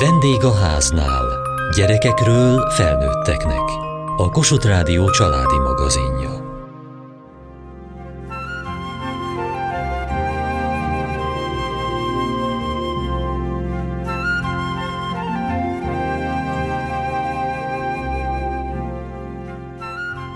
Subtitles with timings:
[0.00, 1.24] Vendég a háznál.
[1.76, 3.62] Gyerekekről felnőtteknek.
[4.16, 6.30] A Kossuth Rádió családi magazinja.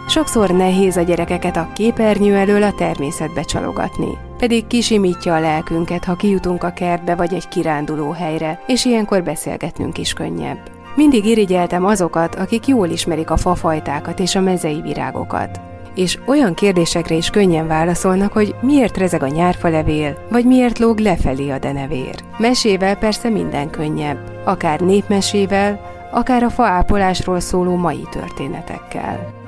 [0.08, 4.31] Sokszor nehéz a gyerekeket a képernyő elől a természetbe csalogatni.
[4.42, 9.98] Pedig kisimítja a lelkünket, ha kijutunk a kertbe vagy egy kiránduló helyre, és ilyenkor beszélgetnünk
[9.98, 10.70] is könnyebb.
[10.94, 15.60] Mindig irigyeltem azokat, akik jól ismerik a fafajtákat és a mezei virágokat.
[15.94, 21.50] És olyan kérdésekre is könnyen válaszolnak, hogy miért rezeg a nyárfalevél, vagy miért lóg lefelé
[21.50, 22.14] a denevér.
[22.38, 25.80] Mesével persze minden könnyebb, akár népmesével,
[26.12, 29.41] akár a faápolásról szóló mai történetekkel.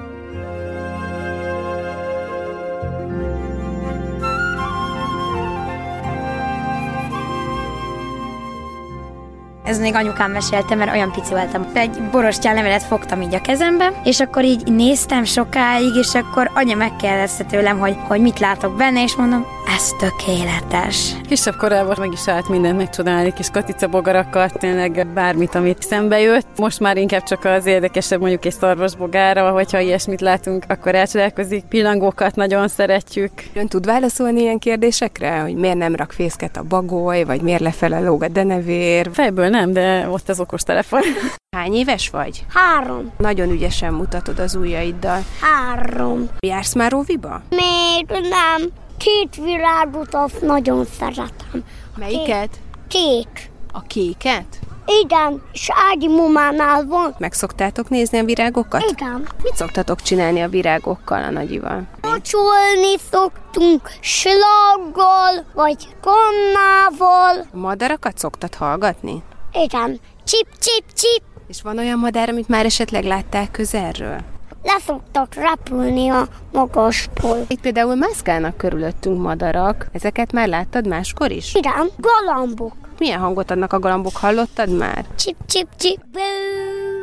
[9.75, 11.67] Ez még anyukám mesélte, mert olyan pici voltam.
[11.73, 16.75] Egy borostyán levelet fogtam így a kezembe, és akkor így néztem sokáig, és akkor anya
[16.75, 21.15] megkérdezte tőlem, hogy, hogy mit látok benne, és mondom, ez tökéletes.
[21.29, 26.47] Kisebb korában meg is állt mindent megcsodálni, kis katica bogarakat, tényleg bármit, amit szembe jött.
[26.57, 31.65] Most már inkább csak az érdekesebb mondjuk egy szarvas bogára, hogyha ilyesmit látunk, akkor elcsodálkozik.
[31.65, 33.33] Pillangókat nagyon szeretjük.
[33.55, 38.01] Ön tud válaszolni ilyen kérdésekre, hogy miért nem rak fészket a bagoly, vagy miért lefele
[38.01, 39.11] lóg a denevér?
[39.13, 41.03] Fejből nem, de ott az okos telefon.
[41.57, 42.45] Hány éves vagy?
[42.55, 43.13] Három.
[43.19, 45.25] Nagyon ügyesen mutatod az ujjaiddal.
[45.41, 46.29] Három.
[46.39, 47.43] Jársz már óviba?
[47.51, 48.84] Még nem.
[49.05, 51.65] Két virágutat nagyon szeretem.
[51.97, 52.51] Melyiket?
[52.89, 53.51] Két.
[53.73, 54.59] A kéket?
[55.03, 57.15] Igen, és Ági mumánál van.
[57.19, 58.91] Meg szoktátok nézni a virágokat?
[58.91, 59.29] Igen.
[59.43, 61.87] Mit szoktatok csinálni a virágokkal a nagyival?
[62.03, 67.47] Locsolni szoktunk slaggal, vagy kannával.
[67.53, 69.23] A madarakat szoktad hallgatni?
[69.53, 70.01] Igen.
[70.25, 71.23] Csip, csip, csip.
[71.47, 74.33] És van olyan madár, amit már esetleg látták közelről?
[74.65, 77.45] Leszoktak repülni a magastól.
[77.49, 79.89] Itt például mászkálnak körülöttünk madarak.
[79.93, 81.55] Ezeket már láttad máskor is?
[81.55, 82.75] Igen, galambok.
[82.99, 85.05] Milyen hangot adnak a galambok, hallottad már?
[85.17, 86.01] Csip, csip, csip.
[86.13, 86.94] Bú.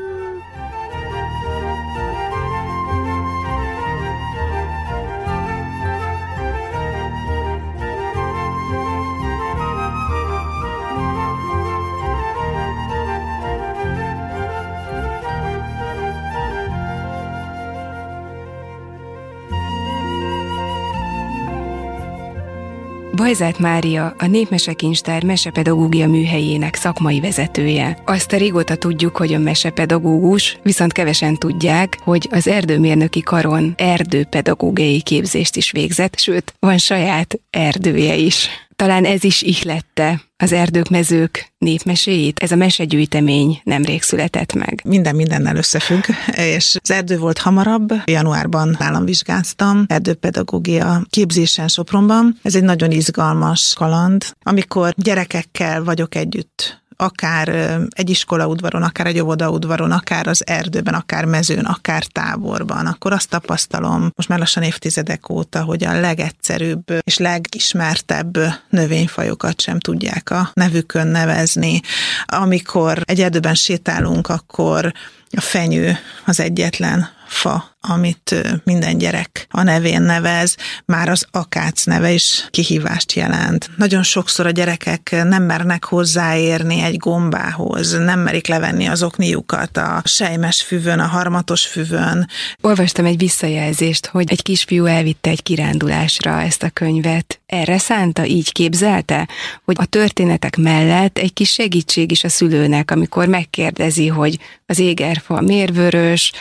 [23.22, 27.98] Bajzát Mária, a Népmesekincstár mesepedagógia műhelyének szakmai vezetője.
[28.06, 35.02] Azt a régóta tudjuk, hogy a mesepedagógus, viszont kevesen tudják, hogy az erdőmérnöki karon erdőpedagógiai
[35.02, 38.48] képzést is végzett, sőt, van saját erdője is.
[38.76, 42.40] Talán ez is ihlette az erdők, mezők népmeséjét.
[42.40, 44.81] Ez a mesegyűjtemény nemrég született meg.
[44.84, 46.03] Minden mindennel összefügg,
[46.35, 47.90] és az erdő volt hamarabb.
[48.06, 52.40] Januárban nálam vizsgáztam erdőpedagógia képzésen Sopronban.
[52.41, 59.19] Ez egy nagyon izgalmas kaland, amikor gyerekekkel vagyok együtt akár egy iskola udvaron, akár egy
[59.19, 64.63] óvoda udvaron, akár az erdőben, akár mezőn, akár táborban, akkor azt tapasztalom most már lassan
[64.63, 68.38] évtizedek óta, hogy a legegyszerűbb és legismertebb
[68.69, 71.81] növényfajokat sem tudják a nevükön nevezni.
[72.25, 74.94] Amikor egy erdőben sétálunk, akkor
[75.31, 80.56] a fenyő az egyetlen fa, amit minden gyerek a nevén nevez,
[80.86, 83.69] már az akác neve is kihívást jelent.
[83.78, 90.02] Nagyon sokszor a gyerekek nem mernek hozzáérni egy gombához, nem merik levenni az okniukat a
[90.06, 92.28] sejmes füvön, a harmatos füvön.
[92.62, 97.40] Olvastam egy visszajelzést, hogy egy kisfiú elvitte egy kirándulásra ezt a könyvet.
[97.46, 99.28] Erre szánta, így képzelte,
[99.66, 105.42] hogy a történetek mellett egy kis segítség is a szülőnek, amikor megkérdezi, hogy az égerfa
[105.42, 106.31] miért vörös,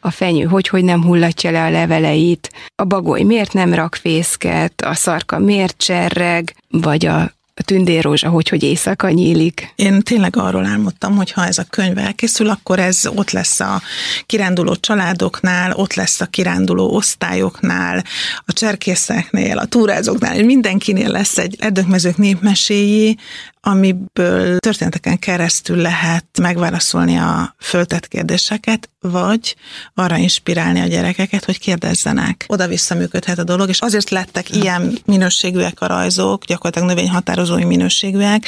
[0.00, 4.80] a fenyő hogy, hogy nem hullatja le a leveleit, a bagoly miért nem rak fészket,
[4.80, 9.72] a szarka miért cserreg, vagy a a tündérrózsa, hogy, hogy éjszaka nyílik.
[9.76, 13.82] Én tényleg arról álmodtam, hogy ha ez a könyv elkészül, akkor ez ott lesz a
[14.26, 18.04] kiránduló családoknál, ott lesz a kiránduló osztályoknál,
[18.44, 23.16] a cserkészeknél, a túrázóknál, mindenkinél lesz egy erdőkmezők népmeséjé,
[23.60, 29.56] amiből történeteken keresztül lehet megválaszolni a föltett kérdéseket, vagy
[29.94, 32.44] arra inspirálni a gyerekeket, hogy kérdezzenek.
[32.48, 38.46] Oda-vissza működhet a dolog, és azért lettek ilyen minőségűek a rajzok, gyakorlatilag növényhatározói minőségűek,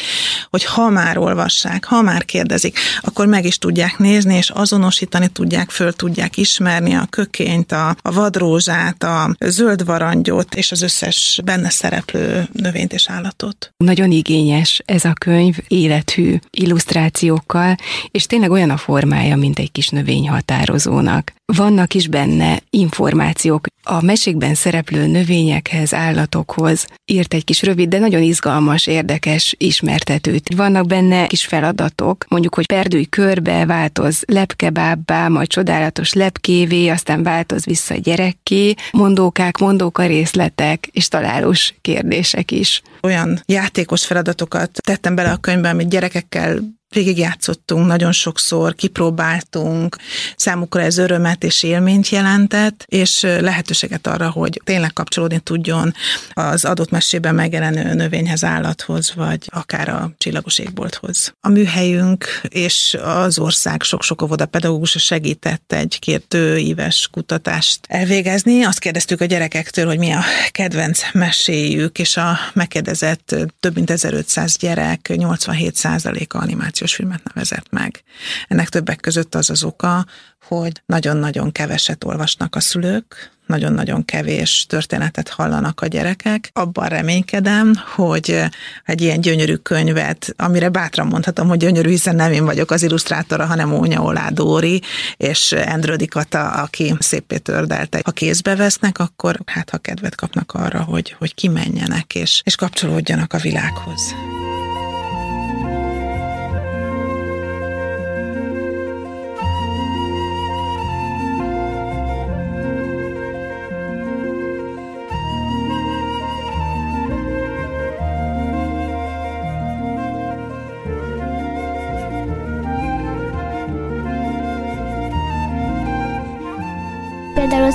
[0.50, 5.70] hogy ha már olvassák, ha már kérdezik, akkor meg is tudják nézni, és azonosítani tudják,
[5.70, 11.70] föl tudják ismerni a kökényt, a, a vadrózsát, a zöld varangyot, és az összes benne
[11.70, 13.72] szereplő növényt és állatot.
[13.76, 17.76] Nagyon igényes ez ez a könyv élethű illusztrációkkal,
[18.10, 21.32] és tényleg olyan a formája, mint egy kis növényhatározónak.
[21.56, 26.86] Vannak is benne információk a mesékben szereplő növényekhez, állatokhoz.
[27.04, 30.54] Írt egy kis rövid, de nagyon izgalmas, érdekes ismertetőt.
[30.54, 37.64] Vannak benne kis feladatok, mondjuk, hogy perdőj körbe, változ lepkebábbá, majd csodálatos lepkévé, aztán változ
[37.64, 42.82] vissza gyerekké, mondókák, mondóka részletek és találós kérdések is.
[43.02, 46.58] Olyan játékos feladatokat tettem bele a könyvbe, amit gyerekekkel
[46.92, 49.96] végigjátszottunk nagyon sokszor, kipróbáltunk,
[50.36, 55.94] számukra ez örömet és élményt jelentett, és lehetőséget arra, hogy tényleg kapcsolódni tudjon
[56.32, 61.34] az adott mesében megjelenő növényhez, állathoz, vagy akár a csillagos égbolthoz.
[61.40, 68.62] A műhelyünk és az ország sok-sok óvoda pedagógusa segített egy kértő éves kutatást elvégezni.
[68.62, 74.56] Azt kérdeztük a gyerekektől, hogy mi a kedvenc meséjük, és a megkérdezett több mint 1500
[74.56, 78.02] gyerek 87%-a animáció animációs filmet nevezett meg.
[78.48, 80.06] Ennek többek között az az oka,
[80.48, 86.50] hogy nagyon-nagyon keveset olvasnak a szülők, nagyon-nagyon kevés történetet hallanak a gyerekek.
[86.52, 88.44] Abban reménykedem, hogy
[88.84, 93.46] egy ilyen gyönyörű könyvet, amire bátran mondhatom, hogy gyönyörű, hiszen nem én vagyok az illusztrátora,
[93.46, 94.82] hanem Ónya Olá Dóri
[95.16, 98.00] és Endrödi Kata, aki szépé tördelte.
[98.04, 103.32] Ha kézbe vesznek, akkor hát ha kedvet kapnak arra, hogy, hogy kimenjenek és, és kapcsolódjanak
[103.32, 104.14] a világhoz.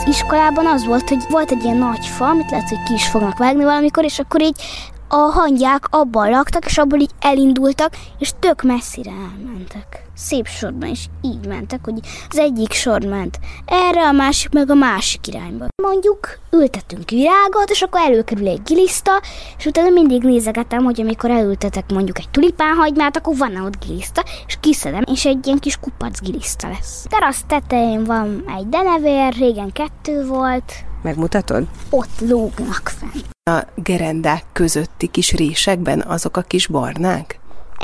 [0.08, 3.38] Iskolában az volt, hogy volt egy ilyen nagy fa, amit lehet, hogy ki is fognak
[3.38, 4.62] vágni valamikor, és akkor így
[5.08, 10.06] a hangyák abban laktak, és abból így elindultak, és tök messzire elmentek.
[10.16, 12.00] Szép sorban is így mentek, hogy
[12.30, 15.66] az egyik sor ment erre, a másik meg a másik irányba.
[15.84, 19.22] Mondjuk ültetünk virágot, és akkor előkerül egy giliszta,
[19.58, 24.58] és utána mindig nézegetem, hogy amikor elültetek mondjuk egy tulipánhagymát, akkor van ott giliszta, és
[24.60, 27.06] kiszedem, és egy ilyen kis kupac giliszta lesz.
[27.10, 31.68] Terasz tetején van egy denevér, régen kettő volt, Megmutatod?
[31.90, 33.56] ott lógnak fenn.
[33.56, 37.40] A gerendák közötti kis résekben azok a kis barnák?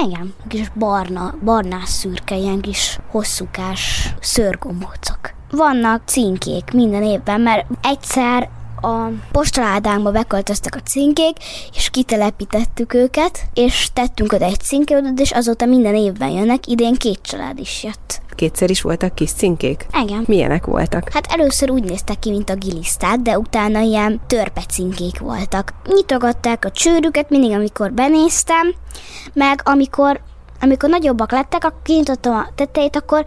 [0.05, 5.33] Igen, kis barna, barnás szürke, ilyen kis hosszúkás szörgomócok.
[5.51, 8.49] Vannak cinkék minden évben, mert egyszer
[8.83, 11.37] a postaládánkba beköltöztek a cinkék,
[11.75, 17.19] és kitelepítettük őket, és tettünk oda egy cinkéodat, és azóta minden évben jönnek, idén két
[17.21, 18.21] család is jött.
[18.35, 19.85] Kétszer is voltak kis cinkék?
[20.03, 20.23] Igen.
[20.27, 21.09] Milyenek voltak?
[21.13, 25.73] Hát először úgy néztek ki, mint a giliszták, de utána ilyen törpecinkék voltak.
[25.85, 28.73] Nyitogatták a csőrüket mindig, amikor benéztem,
[29.33, 30.21] meg amikor,
[30.61, 33.25] amikor nagyobbak lettek, akkor kinyitottam a tetejét, akkor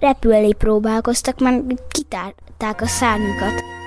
[0.00, 3.79] repülni próbálkoztak, mert kitárták a szárnyukat.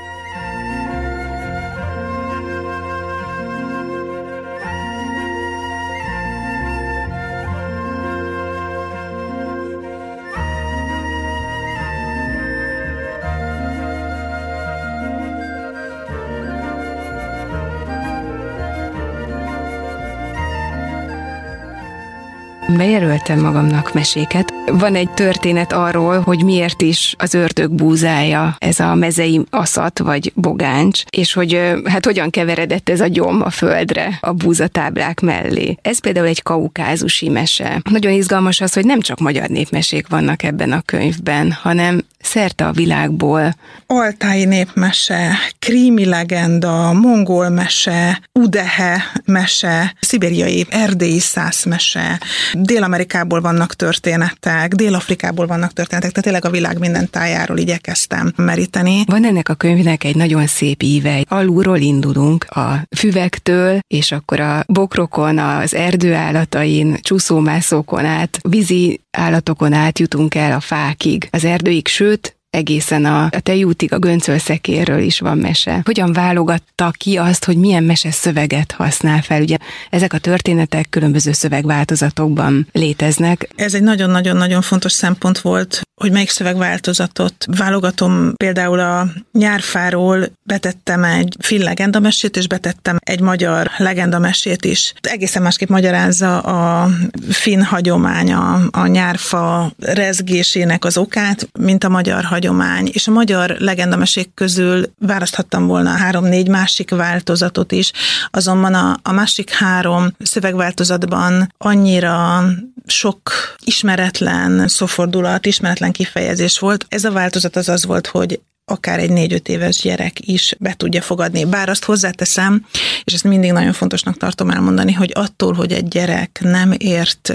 [22.78, 24.53] Bejelöltem magamnak meséket.
[24.65, 30.32] Van egy történet arról, hogy miért is az ördög búzája ez a mezei aszat vagy
[30.36, 35.77] bogáncs, és hogy hát hogyan keveredett ez a gyom a földre a búzatáblák mellé.
[35.82, 37.82] Ez például egy kaukázusi mese.
[37.89, 42.72] Nagyon izgalmas az, hogy nem csak magyar népmesék vannak ebben a könyvben, hanem szerte a
[42.72, 43.56] világból.
[43.88, 52.20] Altáji népmese, krími legenda, mongol mese, udehe mese, szibériai erdélyi szász mese,
[52.63, 59.03] Dél-Amerikából vannak történetek, Dél-Afrikából vannak történetek, tehát tényleg a világ minden tájáról igyekeztem meríteni.
[59.05, 61.24] Van ennek a könyvnek egy nagyon szép íve.
[61.27, 70.00] Alulról indulunk a füvektől, és akkor a bokrokon, az erdőállatain, csúszómászókon át, vízi állatokon át
[70.00, 75.38] jutunk el a fákig, az erdőig, sőt, egészen a, a tejútig, a göncölszekérről is van
[75.38, 75.81] mese.
[75.86, 79.41] Hogyan válogatta ki azt, hogy milyen mese szöveget használ fel?
[79.41, 79.57] Ugye
[79.89, 83.50] ezek a történetek különböző szövegváltozatokban léteznek.
[83.55, 88.33] Ez egy nagyon-nagyon-nagyon fontos szempont volt, hogy melyik szövegváltozatot válogatom.
[88.36, 94.93] Például a nyárfáról betettem egy finn legendamesét, és betettem egy magyar legendamesét is.
[95.01, 96.89] Egészen másképp magyarázza a
[97.29, 103.12] finn hagyomány a, a nyárfa rezgésének az okát, mint a magyar hagyomány hagyomány, és a
[103.12, 107.91] magyar legendamesék közül választhattam volna három-négy másik változatot is,
[108.31, 112.43] azonban a, a másik három szövegváltozatban annyira
[112.85, 113.31] sok
[113.63, 116.85] ismeretlen szófordulat, ismeretlen kifejezés volt.
[116.89, 121.01] Ez a változat az az volt, hogy akár egy négy-öt éves gyerek is be tudja
[121.01, 121.45] fogadni.
[121.45, 122.65] Bár azt hozzáteszem,
[123.03, 127.33] és ezt mindig nagyon fontosnak tartom elmondani, hogy attól, hogy egy gyerek nem ért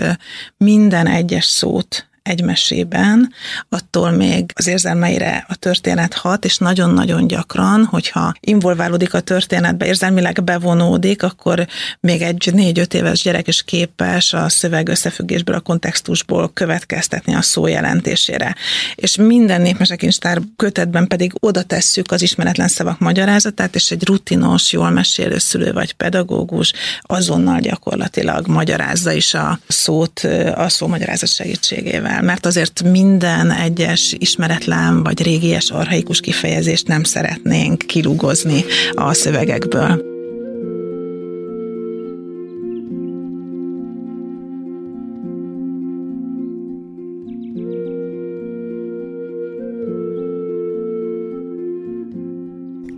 [0.57, 3.33] minden egyes szót egy mesében,
[3.69, 10.45] attól még az érzelmeire a történet hat, és nagyon-nagyon gyakran, hogyha involválódik a történetbe, érzelmileg
[10.45, 11.67] bevonódik, akkor
[12.01, 17.67] még egy négy-öt éves gyerek is képes a szöveg összefüggésből, a kontextusból következtetni a szó
[17.67, 18.55] jelentésére.
[18.95, 24.91] És minden népmesekincstár kötetben pedig oda tesszük az ismeretlen szavak magyarázatát, és egy rutinos, jól
[24.91, 30.21] mesélő szülő vagy pedagógus azonnal gyakorlatilag magyarázza is a szót
[30.55, 37.79] a szó magyarázat segítségével mert azért minden egyes ismeretlen vagy régies arhaikus kifejezést nem szeretnénk
[37.79, 40.17] kirúgozni a szövegekből.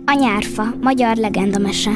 [0.05, 1.91] A nyárfa, magyar legendamese.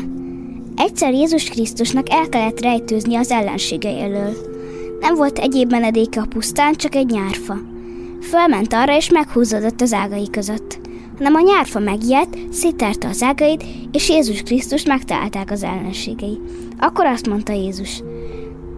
[0.76, 4.55] Egyszer Jézus Krisztusnak el kellett rejtőzni az ellensége elől.
[5.00, 7.58] Nem volt egyéb menedéke a pusztán, csak egy nyárfa.
[8.22, 10.80] Fölment arra, és meghúzódott az ágai között.
[11.18, 16.40] Hanem a nyárfa megijedt, széttárta az ágait, és Jézus Krisztus megtalálták az ellenségei.
[16.80, 18.02] Akkor azt mondta Jézus,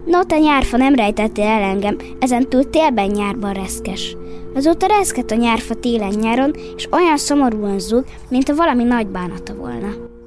[0.08, 4.16] No, te nyárfa nem rejtettél el engem, ezen túl télben nyárban reszkes.
[4.54, 10.17] Azóta reszket a nyárfa télen-nyáron, és olyan szomorúan zúg, mint a valami nagy bánata volna.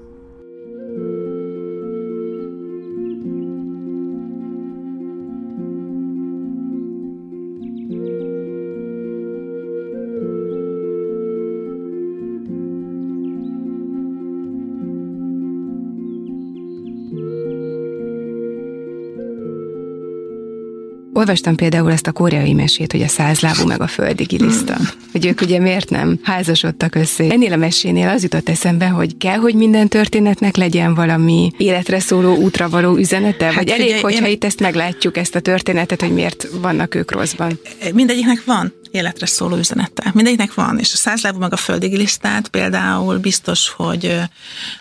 [21.21, 24.77] Olvastam például ezt a koreai mesét, hogy a százlábú meg a földi giliszta.
[25.11, 27.23] Hogy ők ugye miért nem házasodtak össze.
[27.23, 32.35] Ennél a mesénél az jutott eszembe, hogy kell, hogy minden történetnek legyen valami életre szóló,
[32.35, 34.31] útra való üzenete, hát vagy elég, figyelj, hogyha én...
[34.31, 37.59] itt ezt meglátjuk, ezt a történetet, hogy miért vannak ők rosszban.
[37.93, 40.11] Mindegyiknek van életre szóló üzenete.
[40.13, 44.19] Mindegyiknek van, és a százlábú meg a földi listát például biztos, hogy,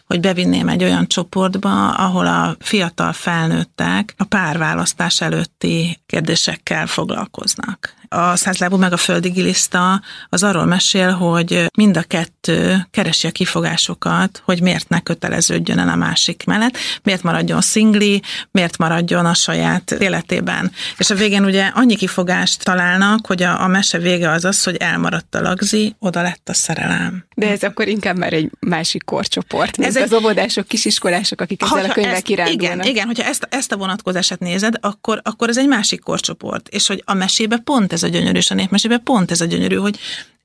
[0.06, 8.36] hogy bevinném egy olyan csoportba, ahol a fiatal felnőttek a párválasztás előtti kérdésekkel foglalkoznak a
[8.36, 14.42] százlábú meg a földi giliszta az arról mesél, hogy mind a kettő keresi a kifogásokat,
[14.44, 19.90] hogy miért ne köteleződjön el a másik mellett, miért maradjon szingli, miért maradjon a saját
[19.90, 20.72] életében.
[20.98, 24.76] És a végén ugye annyi kifogást találnak, hogy a, a mese vége az az, hogy
[24.76, 27.24] elmaradt a lagzi, oda lett a szerelem.
[27.34, 31.84] De ez akkor inkább már egy másik korcsoport, mint ez az óvodások, kisiskolások, akik ezzel
[31.84, 32.62] a könyvvel kirándulnak.
[32.62, 36.86] Igen, igen, hogyha ezt, ezt a vonatkozását nézed, akkor, akkor ez egy másik korcsoport, és
[36.86, 39.76] hogy a mesébe pont ez ez a gyönyörű, és a népmesében pont ez a gyönyörű,
[39.76, 39.98] hogy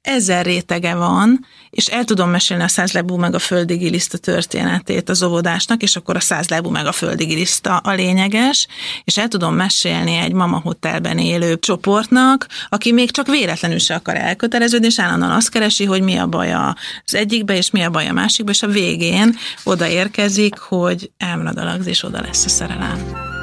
[0.05, 5.24] ezer rétege van, és el tudom mesélni a százlábú meg a földi giliszta történetét az
[5.24, 8.67] óvodásnak, és akkor a százlábú meg a földi giliszta a lényeges,
[9.03, 14.15] és el tudom mesélni egy mama hotelben élő csoportnak, aki még csak véletlenül se akar
[14.15, 18.07] elköteleződni, és állandóan azt keresi, hogy mi a baj az egyikbe, és mi a baj
[18.07, 22.50] a másikba, és a végén oda érkezik, hogy elmarad a lagz, és oda lesz a
[22.50, 23.33] szerelem.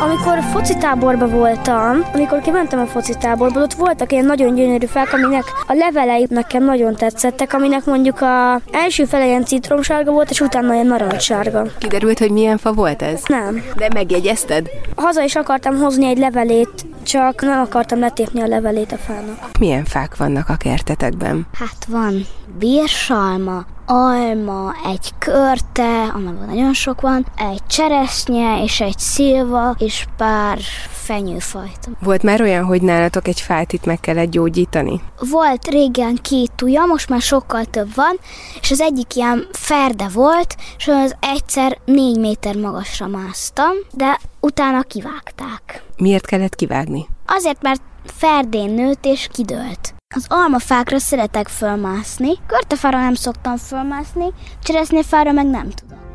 [0.00, 5.72] Amikor focitáborban voltam, amikor kimentem a focitáborba, ott voltak ilyen nagyon gyönyörű fák, aminek a
[5.74, 10.86] levelei nekem nagyon tetszettek, aminek mondjuk a első fele ilyen citromsárga volt, és utána ilyen
[10.86, 11.66] narancssárga.
[11.78, 13.22] Kiderült, hogy milyen fa volt ez?
[13.26, 13.62] Nem.
[13.76, 14.68] De megjegyezted?
[14.96, 19.58] Haza is akartam hozni egy levelét, csak nem akartam letépni a levelét a fának.
[19.58, 21.46] Milyen fák vannak a kertetekben?
[21.58, 22.26] Hát van
[22.58, 30.58] bírsalma, alma, egy körte, amelyben nagyon sok van, egy cseresznye és egy szilva, és pár
[30.90, 31.90] fenyőfajta.
[32.00, 35.00] Volt már olyan, hogy nálatok egy fát itt meg kellett gyógyítani?
[35.30, 38.18] Volt régen két tuja, most már sokkal több van,
[38.60, 44.82] és az egyik ilyen ferde volt, és az egyszer négy méter magasra másztam, de utána
[44.82, 45.82] kivágták.
[45.96, 47.06] Miért kellett kivágni?
[47.26, 49.94] Azért, mert ferdén nőtt és kidőlt.
[50.14, 54.26] Az almafákra szeretek fölmászni, körtefára nem szoktam fölmászni,
[54.62, 56.09] cseresznyefára meg nem tudok.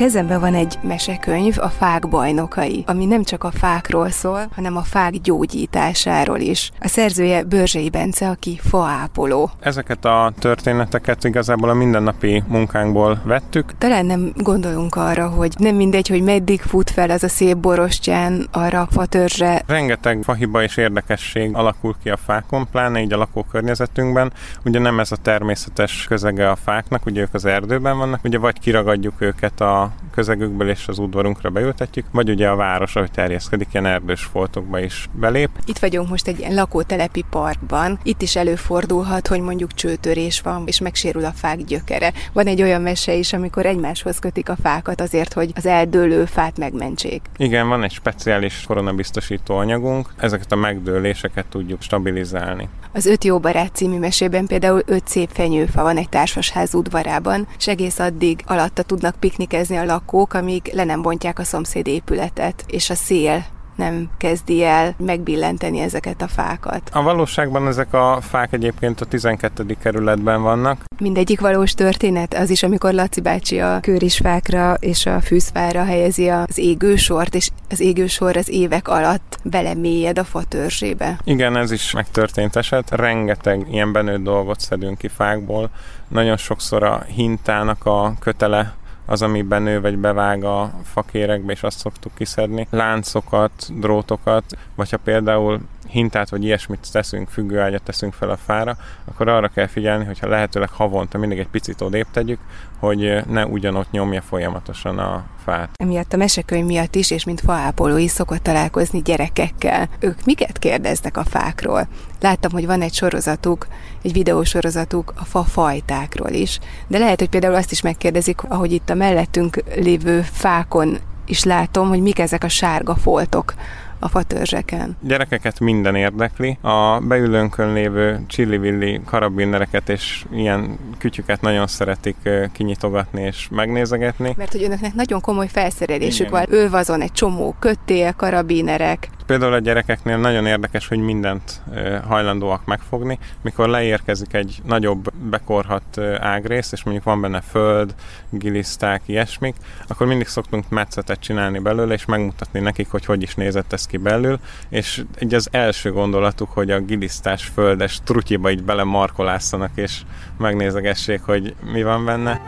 [0.00, 4.82] Kezemben van egy mesekönyv, a Fák bajnokai, ami nem csak a fákról szól, hanem a
[4.82, 6.70] fák gyógyításáról is.
[6.80, 9.50] A szerzője Börzsei Bence, aki faápoló.
[9.60, 13.78] Ezeket a történeteket igazából a mindennapi munkánkból vettük.
[13.78, 18.48] Talán nem gondolunk arra, hogy nem mindegy, hogy meddig fut fel az a szép borostyán
[18.52, 19.62] arra a fatörzsre.
[19.66, 24.32] Rengeteg fahiba és érdekesség alakul ki a fákon, pláne így a lakókörnyezetünkben.
[24.64, 28.60] Ugye nem ez a természetes közege a fáknak, ugye ők az erdőben vannak, ugye vagy
[28.60, 33.86] kiragadjuk őket a közegükből és az udvarunkra beültetjük, vagy ugye a város, ahogy terjeszkedik, ilyen
[33.86, 35.50] erdős foltokba is belép.
[35.64, 37.98] Itt vagyunk most egy ilyen lakótelepi parkban.
[38.02, 42.12] Itt is előfordulhat, hogy mondjuk csőtörés van, és megsérül a fák gyökere.
[42.32, 46.58] Van egy olyan mese is, amikor egymáshoz kötik a fákat azért, hogy az eldőlő fát
[46.58, 47.22] megmentsék.
[47.36, 52.68] Igen, van egy speciális koronabiztosító anyagunk, ezeket a megdőléseket tudjuk stabilizálni.
[52.92, 57.68] Az Öt jó barát című mesében például öt szép fenyőfa van egy társasház udvarában, és
[57.68, 62.90] egész addig alatta tudnak piknikezni a lakók, amíg le nem bontják a szomszéd épületet, és
[62.90, 63.44] a szél
[63.80, 66.90] nem kezdi el megbillenteni ezeket a fákat.
[66.92, 69.76] A valóságban ezek a fák egyébként a 12.
[69.82, 70.84] kerületben vannak.
[70.98, 76.58] Mindegyik valós történet az is, amikor Laci bácsi a körisfákra és a fűszfára helyezi az
[76.58, 81.20] égősort, és az égősor az évek alatt belemélyed a fa törzsébe.
[81.24, 82.90] Igen, ez is megtörtént eset.
[82.90, 85.70] Rengeteg ilyen benőtt dolgot szedünk ki fákból.
[86.08, 88.74] Nagyon sokszor a hintának a kötele
[89.10, 92.66] az, ami benő vagy bevág a fakérekbe, és azt szoktuk kiszedni.
[92.70, 99.28] Láncokat, drótokat, vagy ha például hintát vagy ilyesmit teszünk, függőágyat teszünk fel a fára, akkor
[99.28, 102.40] arra kell figyelni, hogyha lehetőleg havonta mindig egy picit odébb tegyük,
[102.80, 105.70] hogy ne ugyanott nyomja folyamatosan a fát.
[105.76, 109.88] Emiatt a mesekönyv miatt is, és mint faápolói szokott találkozni gyerekekkel.
[109.98, 111.88] Ők miket kérdeznek a fákról?
[112.20, 113.66] Láttam, hogy van egy sorozatuk,
[114.02, 116.58] egy videósorozatuk a fa fajtákról is,
[116.88, 121.88] de lehet, hogy például azt is megkérdezik, ahogy itt a mellettünk lévő fákon is látom,
[121.88, 123.54] hogy mik ezek a sárga foltok,
[124.00, 124.96] a fatörzseken.
[125.00, 126.58] Gyerekeket minden érdekli.
[126.60, 132.16] A beülőnkön lévő csillivilli karabinereket és ilyen kütyüket nagyon szeretik
[132.52, 134.34] kinyitogatni és megnézegetni.
[134.36, 136.30] Mert hogy önöknek nagyon komoly felszerelésük Igen.
[136.30, 136.58] van.
[136.58, 139.08] Ölvazon egy csomó kötél, karabinerek.
[139.30, 141.62] Például a gyerekeknél nagyon érdekes, hogy mindent
[142.08, 143.18] hajlandóak megfogni.
[143.42, 147.94] Mikor leérkezik egy nagyobb bekorhat ágrész, és mondjuk van benne föld,
[148.30, 149.54] giliszták, ilyesmik,
[149.88, 153.96] akkor mindig szoktunk metszetet csinálni belőle, és megmutatni nekik, hogy hogy is nézett ez ki
[153.96, 160.00] belül, és így az első gondolatuk, hogy a gilisztás földes trutyiba így bele markolászanak, és
[160.38, 162.40] megnézegessék, hogy mi van benne.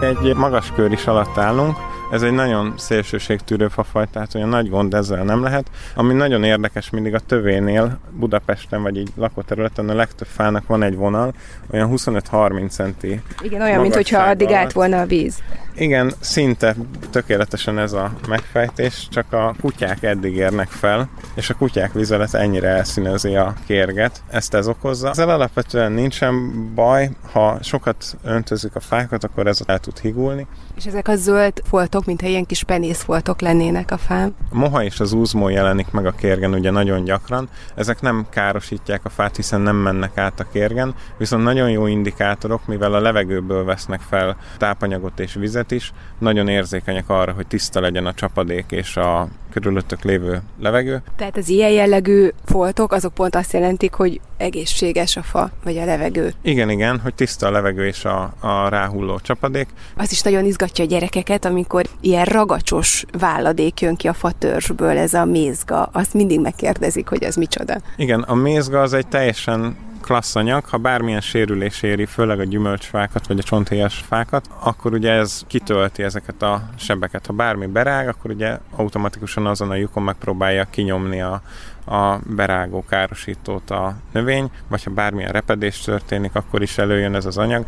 [0.00, 1.76] Egy magas kör is alatt állunk,
[2.10, 5.70] ez egy nagyon szélsőségtűrő fafaj, tehát olyan nagy gond ezzel nem lehet.
[5.94, 10.96] Ami nagyon érdekes mindig a tövénél, Budapesten vagy így lakóterületen a legtöbb fának van egy
[10.96, 11.34] vonal,
[11.70, 13.20] olyan 25-30 centi.
[13.42, 15.42] Igen, olyan, mint hogyha addig át volna a víz.
[15.74, 16.76] Igen, szinte
[17.10, 22.68] tökéletesen ez a megfejtés, csak a kutyák eddig érnek fel, és a kutyák vizelet ennyire
[22.68, 24.22] elszínezi a kérget.
[24.30, 25.08] Ezt ez okozza.
[25.08, 26.34] Ezzel alapvetően nincsen
[26.74, 30.46] baj, ha sokat öntözük a fákat, akkor ez el tud higulni.
[30.76, 34.34] És ezek a zöld foltok, mintha ilyen kis penészfoltok lennének a fán.
[34.50, 37.48] A moha és az úzmó jelenik meg a kérgen ugye nagyon gyakran.
[37.74, 42.66] Ezek nem károsítják a fát, hiszen nem mennek át a kérgen, viszont nagyon jó indikátorok,
[42.66, 48.06] mivel a levegőből vesznek fel tápanyagot és vizet is, nagyon érzékenyek arra, hogy tiszta legyen
[48.06, 51.02] a csapadék és a körülöttök lévő levegő.
[51.16, 55.84] Tehát az ilyen jellegű foltok, azok pont azt jelentik, hogy egészséges a fa, vagy a
[55.84, 56.32] levegő.
[56.42, 59.68] Igen, igen, hogy tiszta a levegő és a, a ráhulló csapadék.
[59.96, 65.14] Az is nagyon izgatja a gyerekeket, amikor ilyen ragacsos válladék jön ki a fatörzsből, ez
[65.14, 65.82] a mézga.
[65.92, 67.80] Azt mindig megkérdezik, hogy ez micsoda.
[67.96, 73.26] Igen, a mézga az egy teljesen klassz anyag, ha bármilyen sérülés éri, főleg a gyümölcsfákat
[73.26, 77.26] vagy a csonthéjas fákat, akkor ugye ez kitölti ezeket a sebeket.
[77.26, 81.42] Ha bármi berág, akkor ugye automatikusan azon a lyukon megpróbálja kinyomni a,
[81.86, 87.38] a berágó károsítót a növény, vagy ha bármilyen repedés történik, akkor is előjön ez az
[87.38, 87.64] anyag.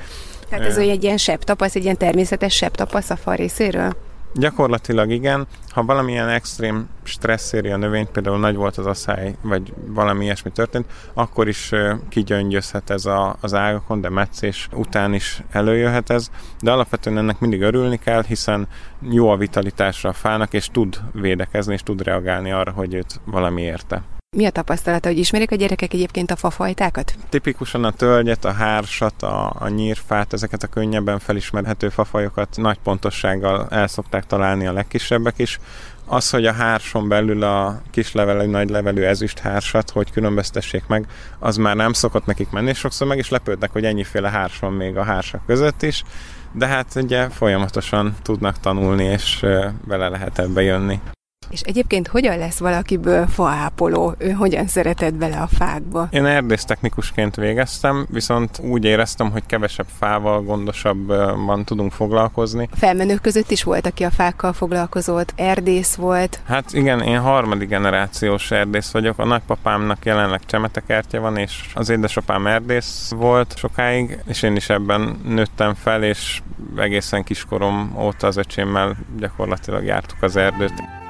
[0.49, 3.97] Tehát ez egy ilyen sebtapasz, egy ilyen természetes sebtapasz a fa részéről?
[4.35, 5.47] Gyakorlatilag igen.
[5.69, 10.51] Ha valamilyen extrém stressz éri a növényt, például nagy volt az asszály, vagy valami ilyesmi
[10.51, 11.73] történt, akkor is
[12.09, 16.31] kigyöngyözhet ez a, az ágakon, de meccés után is előjöhet ez.
[16.61, 18.69] De alapvetően ennek mindig örülni kell, hiszen
[19.01, 23.63] jó a vitalitásra a fának, és tud védekezni, és tud reagálni arra, hogy őt valami
[23.63, 24.03] érte.
[24.37, 27.15] Mi a tapasztalata, hogy ismerik a gyerekek egyébként a fafajtákat?
[27.29, 33.67] Tipikusan a tölgyet, a hársat, a, a nyírfát, ezeket a könnyebben felismerhető fafajokat nagy pontossággal
[33.71, 35.61] el szokták találni a legkisebbek is.
[36.07, 41.07] Az, hogy a hárson belül a kis levelű, nagy levelű ezüst hársat, hogy különböztessék meg,
[41.39, 44.73] az már nem szokott nekik menni, és sokszor meg is lepődnek, hogy ennyiféle hárs van
[44.73, 46.05] még a hársak között is,
[46.53, 49.47] de hát ugye folyamatosan tudnak tanulni, és
[49.87, 51.01] vele lehet ebbe jönni.
[51.51, 54.15] És egyébként hogyan lesz valakiből faápoló?
[54.19, 56.09] Ő hogyan szeretett bele a fákba?
[56.11, 62.69] Én erdésztechnikusként végeztem, viszont úgy éreztem, hogy kevesebb fával, gondosabban tudunk foglalkozni.
[62.73, 66.41] A felmenők között is volt, aki a fákkal foglalkozott, erdész volt.
[66.47, 69.19] Hát igen, én harmadik generációs erdész vagyok.
[69.19, 75.21] A nagypapámnak jelenleg csemetekertje van, és az édesapám erdész volt sokáig, és én is ebben
[75.25, 76.43] nőttem fel, és
[76.77, 81.02] egészen kiskorom óta az öcsémmel gyakorlatilag jártuk az erdőt.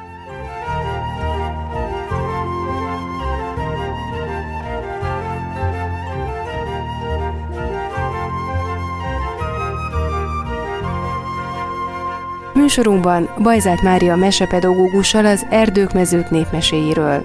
[12.77, 17.25] Műsorunkban Bajzát Mária mesepedagógussal az Erdők mezők népmeséiről,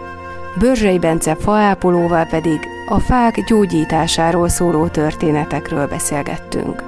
[0.59, 6.86] Börzsei Bence faápolóval pedig a fák gyógyításáról szóló történetekről beszélgettünk.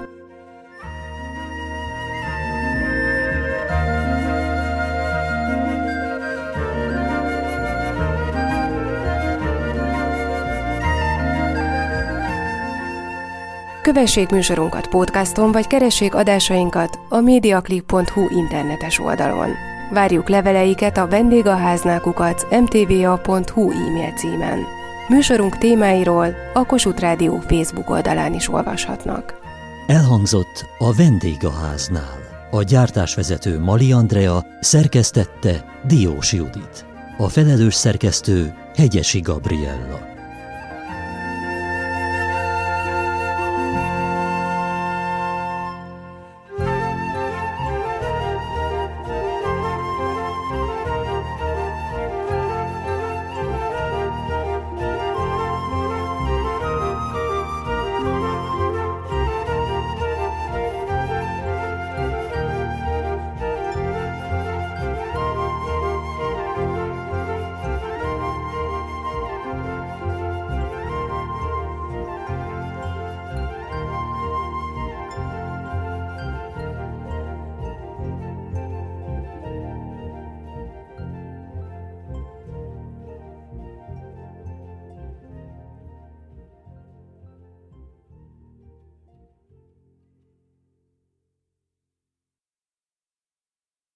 [13.82, 19.50] Kövessék műsorunkat podcaston, vagy keressék adásainkat a mediaclick.hu internetes oldalon.
[19.92, 24.60] Várjuk leveleiket a vendégaháznákukat mtva.hu e-mail címen.
[25.08, 29.40] Műsorunk témáiról a Kossuth Rádió Facebook oldalán is olvashatnak.
[29.88, 32.18] Elhangzott a vendégháznál.
[32.52, 36.86] A gyártásvezető Mali Andrea szerkesztette Diós Judit.
[37.18, 40.09] A felelős szerkesztő Hegyesi Gabriella.